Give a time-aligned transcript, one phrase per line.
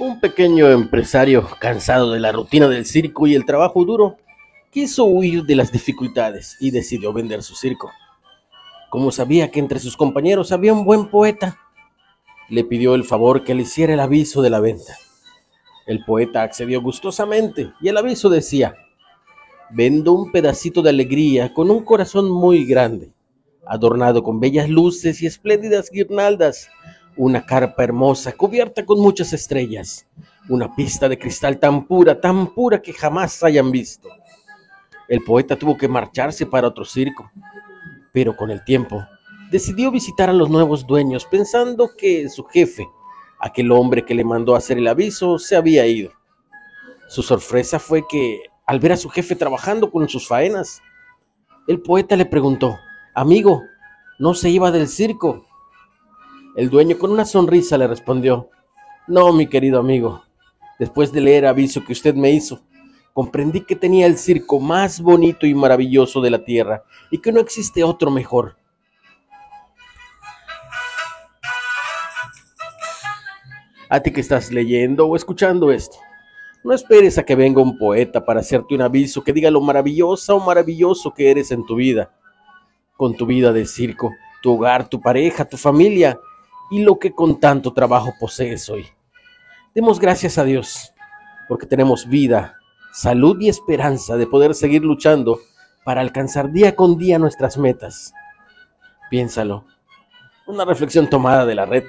[0.00, 4.16] Un pequeño empresario, cansado de la rutina del circo y el trabajo duro,
[4.70, 7.90] quiso huir de las dificultades y decidió vender su circo.
[8.90, 11.58] Como sabía que entre sus compañeros había un buen poeta,
[12.48, 14.96] le pidió el favor que le hiciera el aviso de la venta.
[15.84, 18.76] El poeta accedió gustosamente y el aviso decía,
[19.70, 23.10] vendo un pedacito de alegría con un corazón muy grande,
[23.66, 26.70] adornado con bellas luces y espléndidas guirnaldas
[27.18, 30.06] una carpa hermosa cubierta con muchas estrellas,
[30.48, 34.08] una pista de cristal tan pura, tan pura que jamás hayan visto.
[35.08, 37.30] El poeta tuvo que marcharse para otro circo,
[38.12, 39.04] pero con el tiempo
[39.50, 42.88] decidió visitar a los nuevos dueños pensando que su jefe,
[43.40, 46.12] aquel hombre que le mandó hacer el aviso, se había ido.
[47.08, 50.82] Su sorpresa fue que, al ver a su jefe trabajando con sus faenas,
[51.66, 52.78] el poeta le preguntó,
[53.14, 53.62] amigo,
[54.20, 55.47] ¿no se iba del circo?
[56.56, 58.48] El dueño con una sonrisa le respondió,
[59.06, 60.22] no, mi querido amigo,
[60.78, 62.60] después de leer aviso que usted me hizo,
[63.12, 67.40] comprendí que tenía el circo más bonito y maravilloso de la tierra y que no
[67.40, 68.56] existe otro mejor.
[73.90, 75.96] A ti que estás leyendo o escuchando esto,
[76.64, 80.34] no esperes a que venga un poeta para hacerte un aviso que diga lo maravillosa
[80.34, 82.12] o maravilloso que eres en tu vida,
[82.96, 86.18] con tu vida de circo, tu hogar, tu pareja, tu familia
[86.70, 88.86] y lo que con tanto trabajo posees hoy.
[89.74, 90.92] Demos gracias a Dios
[91.48, 92.56] porque tenemos vida,
[92.92, 95.38] salud y esperanza de poder seguir luchando
[95.84, 98.12] para alcanzar día con día nuestras metas.
[99.10, 99.64] Piénsalo.
[100.46, 101.84] Una reflexión tomada de la red